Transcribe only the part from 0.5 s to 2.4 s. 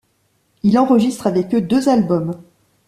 Il enregistre avec eux deux albums.